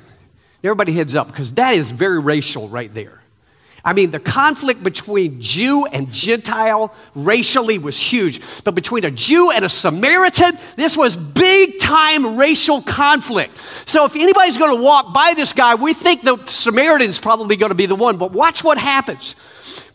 [0.63, 3.21] Everybody heads up because that is very racial right there.
[3.87, 8.41] I mean, the conflict between Jew and Gentile racially was huge.
[8.65, 13.57] But between a Jew and a Samaritan, this was big time racial conflict.
[13.85, 17.69] So if anybody's going to walk by this guy, we think the Samaritan's probably going
[17.69, 18.17] to be the one.
[18.17, 19.35] But watch what happens.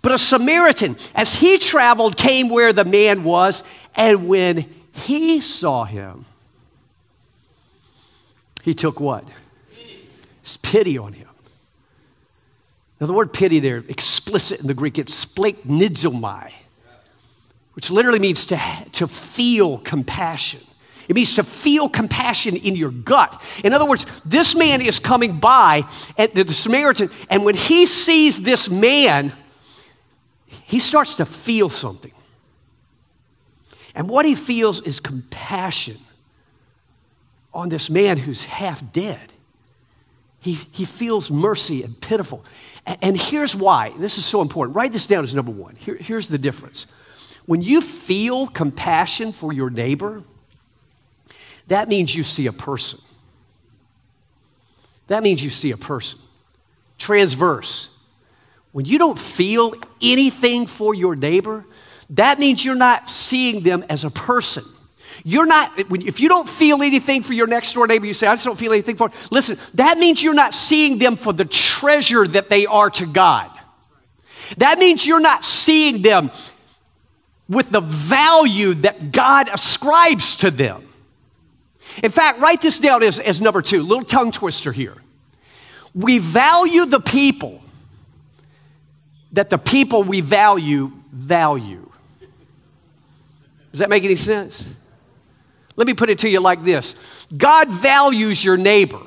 [0.00, 3.62] But a Samaritan, as he traveled, came where the man was.
[3.94, 6.24] And when he saw him,
[8.62, 9.26] he took what?
[10.40, 11.28] It's pity on him.
[13.02, 16.52] Now, the word pity there, explicit in the Greek, it's splanchnizomai,
[17.72, 18.60] which literally means to,
[18.92, 20.60] to feel compassion.
[21.08, 23.42] It means to feel compassion in your gut.
[23.64, 25.82] In other words, this man is coming by,
[26.16, 29.32] at the Samaritan, and when he sees this man,
[30.46, 32.12] he starts to feel something.
[33.96, 35.98] And what he feels is compassion
[37.52, 39.32] on this man who's half dead.
[40.38, 42.44] He, he feels mercy and pitiful.
[42.86, 43.92] And here's why.
[43.96, 44.76] This is so important.
[44.76, 45.76] Write this down as number one.
[45.76, 46.86] Here, here's the difference.
[47.46, 50.22] When you feel compassion for your neighbor,
[51.68, 52.98] that means you see a person.
[55.06, 56.18] That means you see a person.
[56.98, 57.88] Transverse.
[58.72, 61.64] When you don't feel anything for your neighbor,
[62.10, 64.64] that means you're not seeing them as a person.
[65.24, 68.34] You're not, if you don't feel anything for your next door neighbor, you say, I
[68.34, 72.26] just don't feel anything for Listen, that means you're not seeing them for the treasure
[72.26, 73.50] that they are to God.
[74.58, 76.30] That means you're not seeing them
[77.48, 80.88] with the value that God ascribes to them.
[82.02, 84.96] In fact, write this down as, as number two, little tongue twister here.
[85.94, 87.62] We value the people
[89.32, 91.90] that the people we value value.
[93.70, 94.64] Does that make any sense?
[95.76, 96.94] Let me put it to you like this
[97.36, 99.00] God values your neighbor.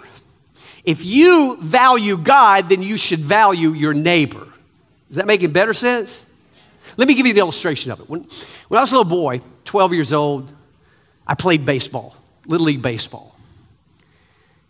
[0.84, 4.48] If you value God, then you should value your neighbor.
[5.08, 6.24] Does that make it better sense?
[6.98, 8.10] Let me give you an illustration of it.
[8.10, 8.28] When,
[8.68, 10.52] when I was a little boy, 12 years old,
[11.28, 13.36] I played baseball, Little League Baseball.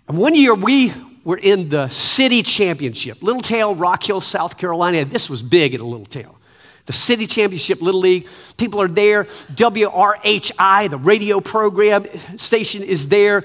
[0.08, 5.04] And one year we were in the city championship, Littletown, Rock Hill, South Carolina.
[5.04, 6.34] This was big at a Littletown
[6.86, 12.06] the city championship little league people are there wrhi the radio program
[12.38, 13.44] station is there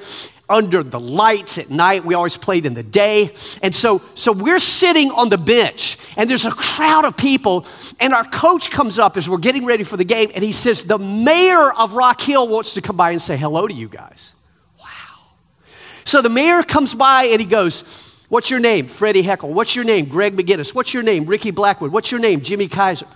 [0.48, 4.58] under the lights at night we always played in the day and so so we're
[4.58, 7.64] sitting on the bench and there's a crowd of people
[8.00, 10.84] and our coach comes up as we're getting ready for the game and he says
[10.84, 14.32] the mayor of rock hill wants to come by and say hello to you guys
[14.78, 14.86] wow
[16.04, 17.84] so the mayor comes by and he goes
[18.30, 18.86] What's your name?
[18.86, 19.52] Freddie Heckle.
[19.52, 20.06] What's your name?
[20.06, 20.72] Greg McGinnis.
[20.72, 21.26] What's your name?
[21.26, 21.90] Ricky Blackwood.
[21.90, 22.42] What's your name?
[22.42, 23.08] Jimmy Kaiser.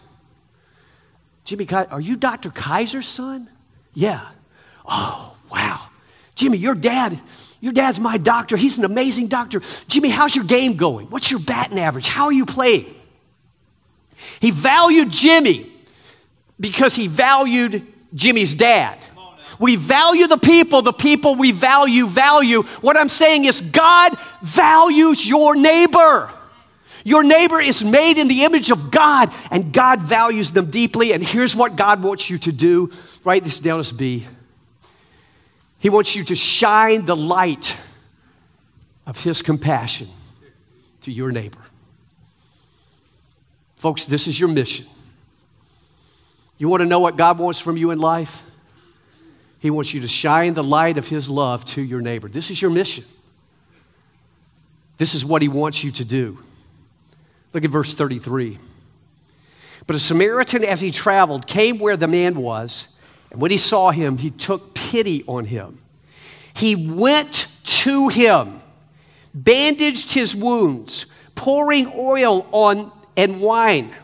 [1.44, 2.50] Jimmy, are you Dr.
[2.50, 3.48] Kaiser's son?
[3.92, 4.26] Yeah.
[4.86, 5.80] Oh, wow.
[6.34, 7.18] Jimmy, your dad,
[7.60, 8.56] your dad's my doctor.
[8.56, 9.62] He's an amazing doctor.
[9.86, 11.08] Jimmy, how's your game going?
[11.10, 12.08] What's your batting average?
[12.08, 12.94] How are you playing?
[14.40, 15.70] He valued Jimmy
[16.58, 18.98] because he valued Jimmy's dad.
[19.58, 22.62] We value the people, the people we value value.
[22.80, 26.30] What I'm saying is, God values your neighbor.
[27.04, 31.12] Your neighbor is made in the image of God, and God values them deeply.
[31.12, 32.90] And here's what God wants you to do
[33.24, 34.26] write this down as B.
[35.78, 37.76] He wants you to shine the light
[39.06, 40.08] of His compassion
[41.02, 41.60] to your neighbor.
[43.76, 44.86] Folks, this is your mission.
[46.56, 48.42] You want to know what God wants from you in life?
[49.58, 52.28] He wants you to shine the light of His love to your neighbor.
[52.28, 53.04] This is your mission.
[54.96, 56.38] This is what He wants you to do.
[57.54, 58.58] Look at verse 33.
[59.86, 62.88] But a Samaritan, as he traveled, came where the man was,
[63.30, 65.78] and when he saw him, he took pity on him.
[66.52, 68.60] He went to him,
[69.34, 73.94] bandaged his wounds, pouring oil on and wine.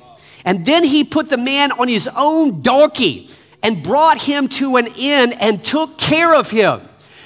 [0.44, 3.30] And then he put the man on his own donkey
[3.62, 6.80] and brought him to an inn and took care of him.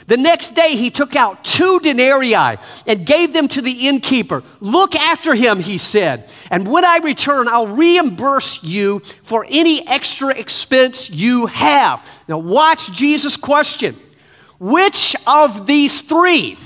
[0.06, 4.42] The next day he took out two denarii and gave them to the innkeeper.
[4.60, 10.28] Look after him, he said, and when I return, I'll reimburse you for any extra
[10.28, 12.06] expense you have.
[12.28, 13.96] Now, watch Jesus' question
[14.58, 16.58] Which of these three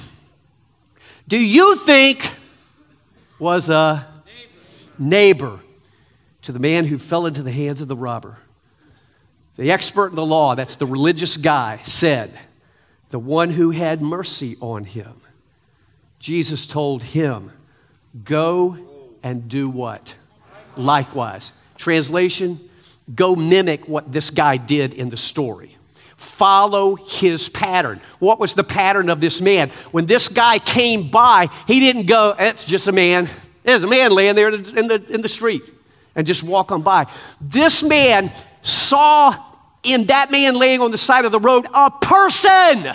[1.28, 2.28] do you think
[3.38, 4.04] was a
[4.98, 5.60] neighbor
[6.42, 8.38] to the man who fell into the hands of the robber?
[9.56, 12.30] The expert in the law, that's the religious guy, said,
[13.08, 15.20] the one who had mercy on him.
[16.18, 17.52] Jesus told him,
[18.24, 18.76] Go
[19.22, 20.14] and do what?
[20.76, 21.52] Likewise.
[21.76, 22.68] Translation
[23.14, 25.76] Go mimic what this guy did in the story.
[26.16, 28.00] Follow his pattern.
[28.18, 29.70] What was the pattern of this man?
[29.92, 33.30] When this guy came by, he didn't go, It's just a man.
[33.62, 35.62] There's a man laying there in the, in the street
[36.14, 37.06] and just walk on by.
[37.40, 38.30] This man
[38.62, 39.34] saw
[39.82, 42.92] in that man laying on the side of the road a person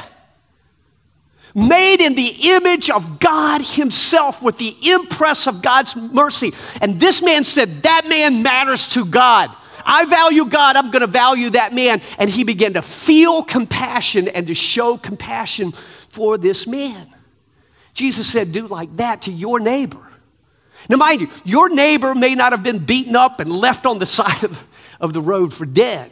[1.56, 6.54] made in the image of God Himself with the impress of God's mercy.
[6.82, 9.52] And this man said, That man matters to God.
[9.86, 12.02] I value God, I'm going to value that man.
[12.18, 15.74] And he began to feel compassion and to show compassion
[16.10, 17.14] for this man.
[17.94, 20.00] Jesus said, Do like that to your neighbor.
[20.90, 24.06] Now, mind you, your neighbor may not have been beaten up and left on the
[24.06, 24.64] side of,
[25.00, 26.12] of the road for dead.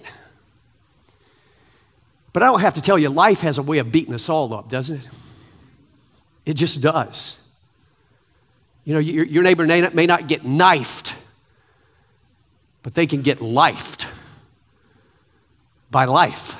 [2.33, 4.53] But I don't have to tell you, life has a way of beating us all
[4.53, 5.07] up, doesn't it?
[6.45, 7.37] It just does.
[8.85, 11.13] You know, your, your neighbor may not, may not get knifed,
[12.83, 14.07] but they can get lifed
[15.91, 16.55] by life.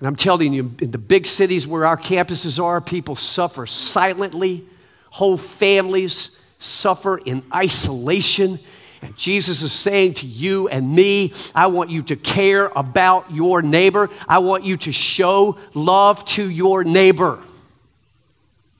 [0.00, 4.64] And I'm telling you, in the big cities where our campuses are, people suffer silently,
[5.10, 8.58] whole families suffer in isolation
[9.02, 13.60] And Jesus is saying to you and me, I want you to care about your
[13.60, 14.08] neighbor.
[14.28, 17.40] I want you to show love to your neighbor.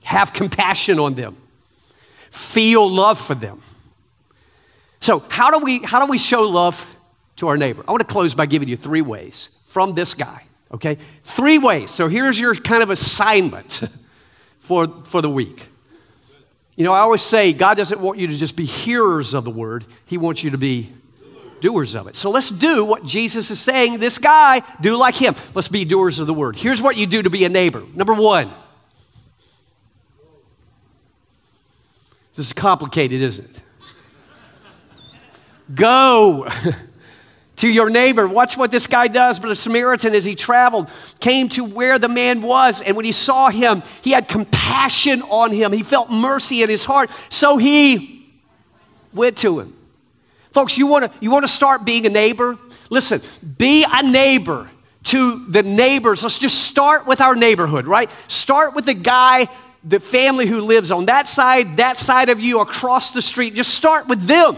[0.05, 1.37] Have compassion on them.
[2.31, 3.61] Feel love for them.
[5.01, 6.87] So, how do we, how do we show love
[7.37, 7.85] to our neighbor?
[7.87, 10.99] I want to close by giving you three ways from this guy, okay?
[11.25, 11.91] Three ways.
[11.91, 13.83] So, here's your kind of assignment
[14.61, 15.66] for, for the week.
[16.77, 19.51] You know, I always say God doesn't want you to just be hearers of the
[19.51, 20.93] word, He wants you to be
[21.62, 22.16] doers of it.
[22.16, 23.99] So let's do what Jesus is saying.
[23.99, 25.35] This guy, do like him.
[25.55, 26.57] Let's be doers of the word.
[26.57, 27.85] Here's what you do to be a neighbor.
[27.95, 28.53] Number one,
[32.35, 33.62] this is complicated, isn't it?
[35.75, 36.49] Go.
[37.63, 38.27] to your neighbor.
[38.27, 39.39] Watch what this guy does.
[39.39, 40.91] But the Samaritan, as he traveled,
[41.21, 42.81] came to where the man was.
[42.81, 45.73] And when he saw him, he had compassion on him.
[45.73, 47.09] He felt mercy in his heart.
[47.31, 48.27] So he
[49.15, 49.77] went to him.
[50.51, 52.59] Folks, you want to you want to start being a neighbor?
[52.91, 53.21] Listen,
[53.59, 54.69] be a neighbor
[55.05, 56.25] to the neighbors.
[56.25, 58.11] Let's just start with our neighborhood, right?
[58.27, 59.47] Start with the guy,
[59.85, 63.55] the family who lives on that side, that side of you across the street.
[63.55, 64.57] Just start with them.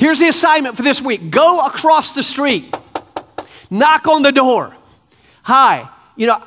[0.00, 2.74] Here's the assignment for this week go across the street,
[3.68, 4.74] knock on the door.
[5.42, 6.42] Hi, you know,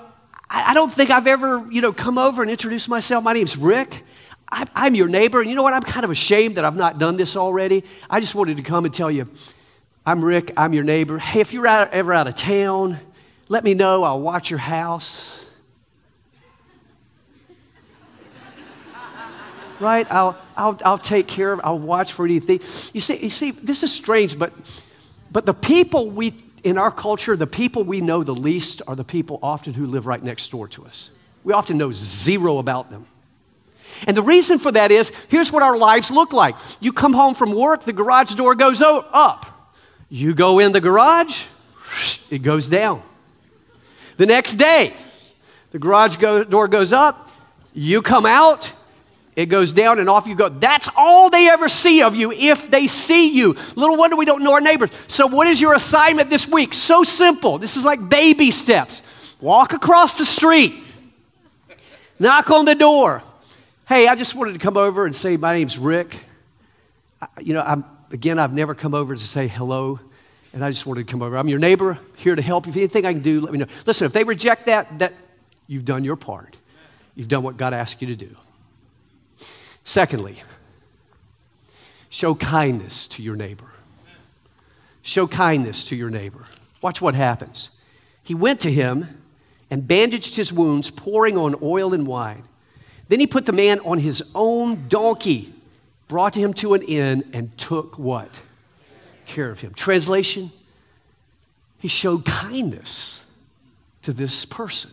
[0.50, 3.24] I, don't think I've ever, you know, come over and introduced myself.
[3.24, 4.06] My name's Rick.
[4.50, 5.40] I'm your neighbor.
[5.40, 5.74] And you know what?
[5.74, 7.84] I'm kind of ashamed that I've not done this already.
[8.10, 9.30] I just wanted to come and tell you,
[10.04, 10.54] I'm Rick.
[10.58, 11.20] I'm your neighbor.
[11.20, 13.00] Hey, if you're ever out of town,
[13.50, 14.04] let me know.
[14.04, 15.43] I'll watch your house.
[19.80, 20.06] Right?
[20.12, 22.62] I'll, I'll, I'll take care of I'll watch for anything.
[22.94, 24.54] You see, you see, this is strange, but,
[25.32, 29.04] but the people we, in our culture, the people we know the least are the
[29.04, 31.10] people often who live right next door to us.
[31.44, 33.06] We often know zero about them.
[34.08, 36.56] And the reason for that is here's what our lives look like.
[36.80, 39.50] You come home from work, the garage door goes up.
[40.10, 41.44] You go in the garage,
[42.30, 43.02] it goes down.
[44.18, 44.94] The next day,
[45.72, 47.30] the garage go, door goes up,
[47.74, 48.72] you come out,
[49.36, 50.50] it goes down and off you go.
[50.50, 53.56] That's all they ever see of you if they see you.
[53.76, 54.92] Little wonder we don't know our neighbors.
[55.08, 56.74] So, what is your assignment this week?
[56.74, 57.58] So simple.
[57.58, 59.02] This is like baby steps.
[59.42, 60.74] Walk across the street,
[62.20, 63.24] knock on the door.
[63.88, 66.18] Hey, I just wanted to come over and say, My name's Rick.
[67.22, 70.00] I, you know, I'm, again, I've never come over to say hello,
[70.54, 71.38] and I just wanted to come over.
[71.38, 72.68] I'm your neighbor, here to help.
[72.68, 73.68] If anything I can do, let me know.
[73.86, 75.14] Listen, if they reject that, that
[75.68, 76.56] you've done your part.
[77.16, 78.36] You've done what God asked you to do.
[79.84, 80.42] Secondly,
[82.10, 83.66] show kindness to your neighbor.
[85.02, 86.46] Show kindness to your neighbor.
[86.82, 87.70] Watch what happens.
[88.24, 89.22] He went to him
[89.70, 92.44] and bandaged his wounds, pouring on oil and wine.
[93.10, 95.54] Then he put the man on his own donkey,
[96.08, 98.30] brought him to an inn, and took what?
[99.26, 99.74] Care of him.
[99.74, 100.52] Translation
[101.80, 103.22] He showed kindness
[104.04, 104.92] to this person.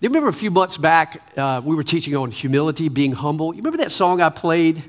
[0.00, 3.52] You remember a few months back, uh, we were teaching on humility, being humble.
[3.52, 4.82] You remember that song I played?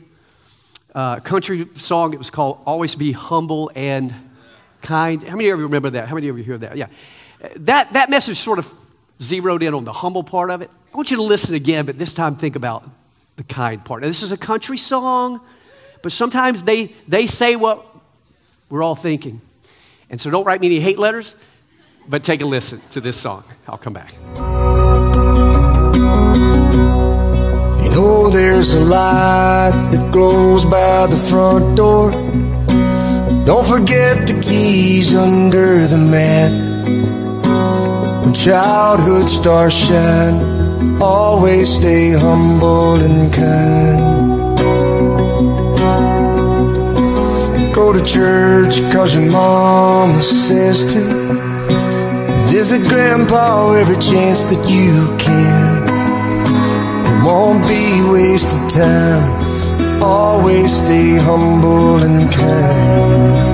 [0.95, 2.14] Uh, country song.
[2.14, 4.14] It was called Always Be Humble and
[4.82, 5.24] Kind.
[5.24, 6.07] How many of you remember that?
[6.07, 6.78] How many of you hear that?
[6.78, 6.88] Yeah.
[7.57, 8.72] That, that message sort of
[9.20, 10.70] zeroed in on the humble part of it.
[10.93, 12.89] I want you to listen again, but this time think about
[13.36, 14.03] the kind part.
[14.03, 15.41] Now, this is a country song,
[16.03, 17.86] but sometimes they, they say what
[18.70, 19.41] we're all thinking.
[20.09, 21.36] And so don't write me any hate letters,
[22.07, 23.43] but take a listen to this song.
[23.68, 24.16] I'll come back.
[27.92, 32.12] Know there's a light that glows by the front door.
[33.46, 36.52] Don't forget the keys under the mat.
[38.24, 40.38] When childhood stars shine,
[41.02, 44.22] always stay humble and kind.
[47.74, 51.02] Go to church cause your mama says to.
[52.52, 55.71] Visit grandpa every chance that you can
[58.72, 60.02] time.
[60.02, 63.51] Always stay humble and kind.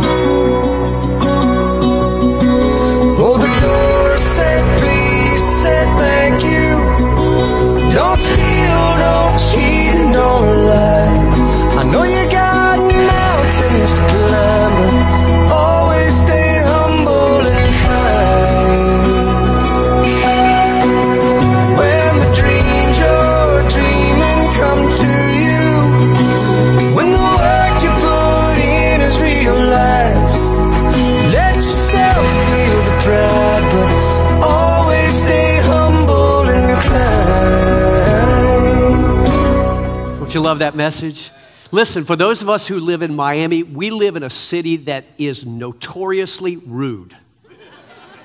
[40.48, 41.30] Love that message?
[41.74, 45.04] Listen, for those of us who live in Miami, we live in a city that
[45.18, 47.14] is notoriously rude.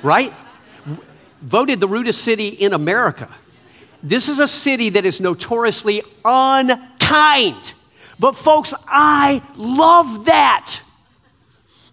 [0.04, 0.32] Right?
[1.40, 3.28] Voted the rudest city in America.
[4.04, 7.72] This is a city that is notoriously unkind.
[8.20, 10.80] But, folks, I love that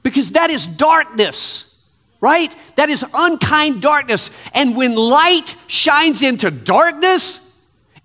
[0.03, 1.75] because that is darkness,
[2.21, 2.55] right?
[2.75, 4.29] That is unkind darkness.
[4.53, 7.48] And when light shines into darkness,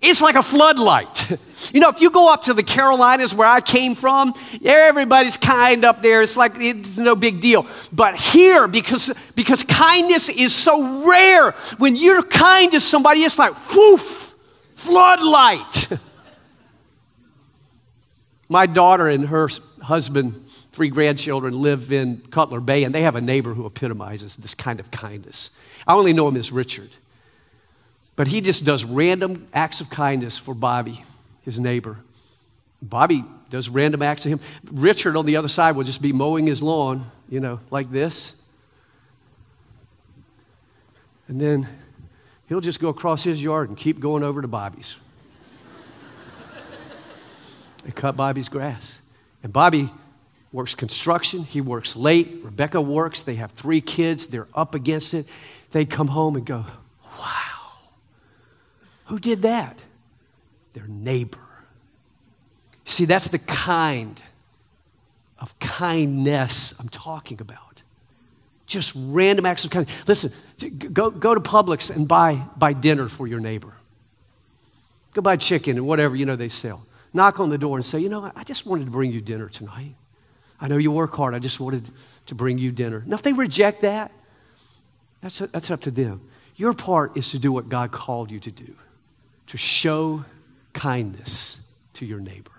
[0.04, 1.38] it's like a floodlight.
[1.72, 5.82] You know, if you go up to the Carolinas where I came from, everybody's kind
[5.82, 6.20] up there.
[6.20, 7.66] It's like it's no big deal.
[7.90, 13.54] But here, because, because kindness is so rare, when you're kind to somebody, it's like,
[13.72, 14.34] whoof,
[14.74, 15.88] floodlight.
[18.50, 19.48] My daughter and her
[19.80, 24.54] husband, three grandchildren, live in Cutler Bay, and they have a neighbor who epitomizes this
[24.54, 25.50] kind of kindness.
[25.86, 26.90] I only know him as Richard.
[28.16, 31.04] But he just does random acts of kindness for Bobby,
[31.42, 31.98] his neighbor.
[32.80, 34.40] Bobby does random acts to him.
[34.70, 38.34] Richard on the other side will just be mowing his lawn, you know, like this.
[41.28, 41.66] And then
[42.48, 44.96] he'll just go across his yard and keep going over to Bobby's.
[47.84, 48.98] they cut Bobby's grass.
[49.42, 49.90] And Bobby
[50.52, 51.42] works construction.
[51.42, 52.40] He works late.
[52.42, 53.22] Rebecca works.
[53.22, 54.26] They have three kids.
[54.26, 55.26] They're up against it.
[55.72, 56.64] They come home and go,
[57.18, 57.53] wow.
[59.06, 59.78] Who did that?
[60.72, 61.38] Their neighbor.
[62.84, 64.22] See, that's the kind
[65.38, 67.82] of kindness I'm talking about.
[68.66, 70.08] Just random acts of kindness.
[70.08, 70.32] Listen,
[70.92, 73.74] go, go to Publix and buy, buy dinner for your neighbor.
[75.12, 76.84] Go buy chicken and whatever, you know, they sell.
[77.12, 79.48] Knock on the door and say, you know, I just wanted to bring you dinner
[79.48, 79.94] tonight.
[80.60, 81.34] I know you work hard.
[81.34, 81.90] I just wanted
[82.26, 83.02] to bring you dinner.
[83.06, 84.10] Now, if they reject that,
[85.20, 86.20] that's, that's up to them.
[86.56, 88.74] Your part is to do what God called you to do
[89.48, 90.24] to show
[90.72, 91.58] kindness
[91.94, 92.50] to your neighbor.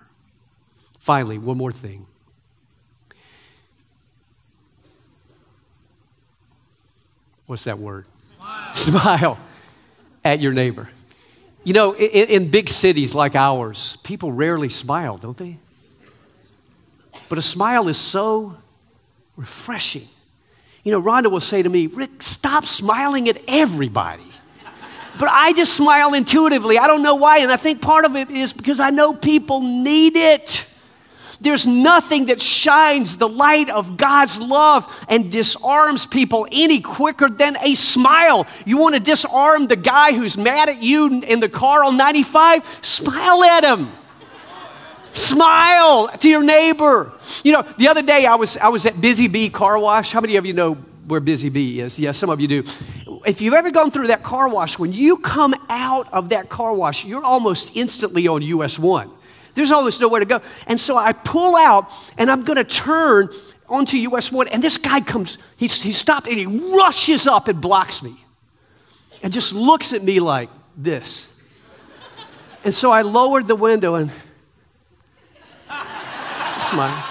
[0.98, 2.06] Finally, one more thing.
[7.46, 8.06] What's that word?
[8.38, 9.38] Smile, Smile
[10.24, 10.88] at your neighbor.
[11.62, 15.58] You know, in, in, big cities like ours, people rarely smile, don't they?
[17.28, 18.56] But a smile is so
[19.36, 20.08] refreshing.
[20.84, 24.22] You know, Rhonda will say to me, Rick, stop smiling at everybody.
[25.18, 26.78] But I just smile intuitively.
[26.78, 27.38] I don't know why.
[27.38, 30.64] And I think part of it is because I know people need it.
[31.40, 37.56] There's nothing that shines the light of God's love and disarms people any quicker than
[37.60, 38.46] a smile.
[38.64, 42.78] You want to disarm the guy who's mad at you in the car on 95?
[42.82, 43.92] Smile at him.
[45.12, 47.12] Smile to your neighbor.
[47.42, 50.12] You know, the other day I was, I was at Busy Bee Car Wash.
[50.12, 50.74] How many of you know
[51.06, 51.98] where Busy Bee is?
[51.98, 52.64] Yes, yeah, some of you do
[53.26, 56.72] if you've ever gone through that car wash, when you come out of that car
[56.72, 59.10] wash, you're almost instantly on US 1.
[59.54, 60.40] There's almost nowhere to go.
[60.66, 63.28] And so I pull out and I'm going to turn
[63.68, 67.60] onto US 1, and this guy comes, he, he stopped and he rushes up and
[67.60, 68.16] blocks me
[69.22, 71.28] and just looks at me like this.
[72.64, 74.12] And so I lowered the window and
[76.60, 77.04] smile.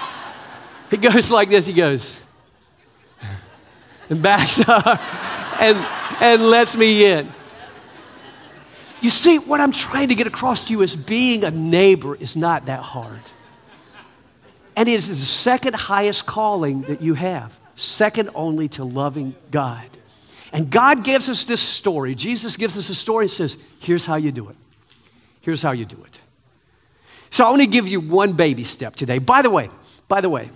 [0.90, 2.12] He goes like this, he goes,
[4.08, 4.98] and backs up
[5.60, 5.76] and,
[6.20, 7.32] and lets me in.
[9.00, 12.36] You see, what I'm trying to get across to you is being a neighbor is
[12.36, 13.20] not that hard.
[14.74, 19.88] And it is the second highest calling that you have, second only to loving God.
[20.52, 22.14] And God gives us this story.
[22.14, 24.56] Jesus gives us a story and says, here's how you do it.
[25.40, 26.20] Here's how you do it.
[27.30, 29.18] So I want to give you one baby step today.
[29.18, 29.68] By the way,
[30.08, 30.50] by the way,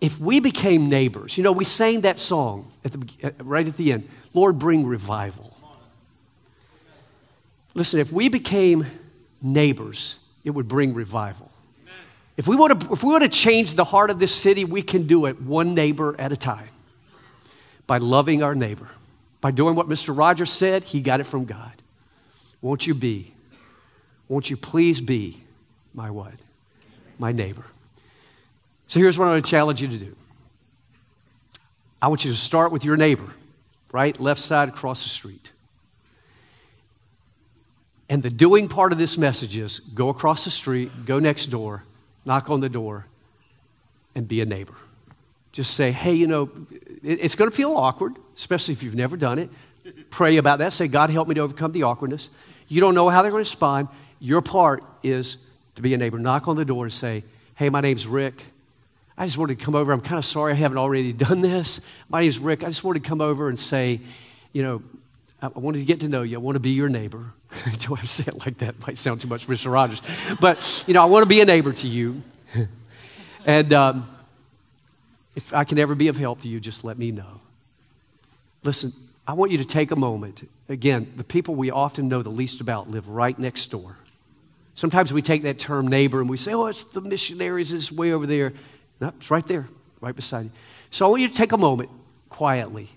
[0.00, 3.76] if we became neighbors, you know, we sang that song at the, uh, right at
[3.76, 5.56] the end Lord, bring revival.
[7.74, 8.86] Listen, if we became
[9.42, 11.50] neighbors, it would bring revival.
[12.36, 14.82] If we, want to, if we want to change the heart of this city, we
[14.82, 16.68] can do it one neighbor at a time
[17.88, 18.88] by loving our neighbor.
[19.40, 20.16] By doing what Mr.
[20.16, 21.72] Rogers said, he got it from God.
[22.60, 23.32] Won't you be?
[24.28, 25.42] Won't you please be
[25.94, 26.34] my what?
[27.18, 27.64] My neighbor.
[28.88, 30.16] So here's what I'm going to challenge you to do
[32.00, 33.30] I want you to start with your neighbor,
[33.92, 34.18] right?
[34.18, 35.50] Left side across the street.
[38.08, 41.84] And the doing part of this message is go across the street, go next door,
[42.24, 43.04] knock on the door,
[44.14, 44.74] and be a neighbor.
[45.52, 46.50] Just say, hey, you know,
[47.02, 49.50] it's going to feel awkward, especially if you've never done it.
[50.10, 50.72] Pray about that.
[50.72, 52.30] Say, God, help me to overcome the awkwardness.
[52.68, 53.88] You don't know how they're going to respond.
[54.20, 55.36] Your part is
[55.74, 56.18] to be a neighbor.
[56.18, 57.24] Knock on the door and say,
[57.56, 58.44] hey, my name's Rick.
[59.18, 59.90] I just wanted to come over.
[59.92, 61.80] I'm kind of sorry I haven't already done this.
[62.08, 62.62] My name is Rick.
[62.62, 64.00] I just wanted to come over and say,
[64.52, 64.82] you know,
[65.42, 66.36] I wanted to get to know you.
[66.36, 67.32] I want to be your neighbor.
[67.78, 68.70] Do I say it like that?
[68.70, 69.72] It might sound too much Mr.
[69.72, 70.02] Rogers.
[70.40, 72.22] But, you know, I want to be a neighbor to you.
[73.44, 74.08] and um,
[75.34, 77.40] if I can ever be of help to you, just let me know.
[78.62, 78.92] Listen,
[79.26, 80.48] I want you to take a moment.
[80.68, 83.96] Again, the people we often know the least about live right next door.
[84.74, 88.12] Sometimes we take that term neighbor and we say, oh, it's the missionaries, it's way
[88.12, 88.52] over there.
[89.00, 89.68] No, it's right there,
[90.00, 90.50] right beside you.
[90.90, 91.90] So I want you to take a moment
[92.28, 92.88] quietly.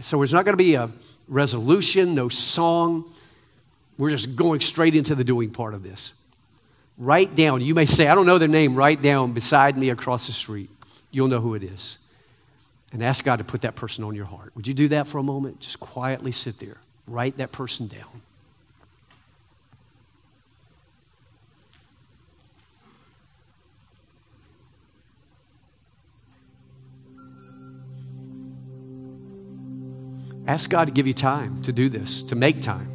[0.00, 0.90] So there's not going to be a
[1.26, 3.12] resolution, no song.
[3.98, 6.12] We're just going straight into the doing part of this.
[6.96, 10.26] Write down, you may say, I don't know their name, write down beside me across
[10.26, 10.70] the street.
[11.10, 11.98] You'll know who it is.
[12.92, 14.54] And ask God to put that person on your heart.
[14.56, 15.60] Would you do that for a moment?
[15.60, 16.78] Just quietly sit there.
[17.06, 18.22] Write that person down.
[30.48, 32.88] Ask God to give you time to do this, to make time.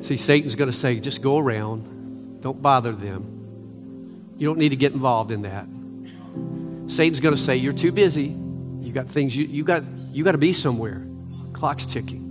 [0.00, 4.32] See, Satan's going to say, just go around, don't bother them.
[4.38, 5.66] You don't need to get involved in that.
[6.86, 8.36] Satan's going to say, you're too busy.
[8.80, 9.82] You got things you, you got
[10.12, 11.04] you got to be somewhere.
[11.52, 12.28] Clock's ticking.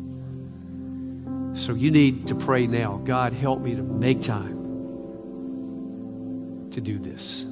[1.55, 3.01] So you need to pray now.
[3.03, 4.57] God, help me to make time
[6.71, 7.45] to do this.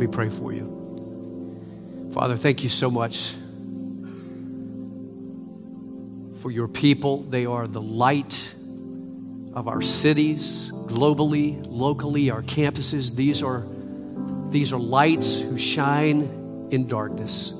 [0.00, 2.10] Me pray for you.
[2.12, 3.34] Father, thank you so much
[6.40, 7.22] for your people.
[7.22, 8.54] They are the light
[9.54, 13.14] of our cities, globally, locally, our campuses.
[13.14, 13.66] These are,
[14.48, 17.52] these are lights who shine in darkness.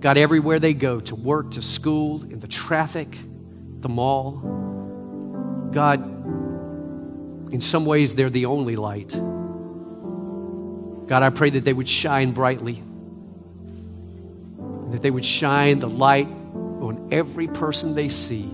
[0.00, 3.16] God, everywhere they go, to work, to school, in the traffic,
[3.80, 4.32] the mall,
[5.72, 6.02] God,
[7.52, 9.14] in some ways, they're the only light.
[11.12, 12.82] God, I pray that they would shine brightly,
[14.92, 18.46] that they would shine the light on every person they see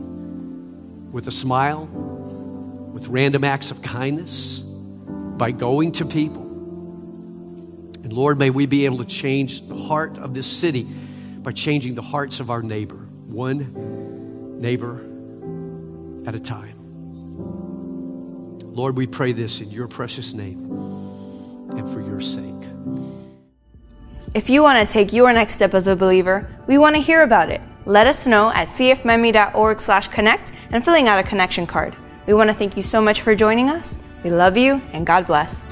[1.13, 6.43] with a smile, with random acts of kindness, by going to people.
[8.03, 11.95] And Lord, may we be able to change the heart of this city by changing
[11.95, 12.97] the hearts of our neighbor,
[13.29, 14.97] one neighbor
[16.27, 16.75] at a time.
[18.65, 20.88] Lord, we pray this in your precious name
[22.19, 22.45] your sake.
[24.35, 27.23] If you want to take your next step as a believer, we want to hear
[27.23, 27.61] about it.
[27.87, 31.97] Let us know at cfmiami.org slash connect and filling out a connection card.
[32.27, 33.99] We want to thank you so much for joining us.
[34.23, 35.68] We love you and God bless.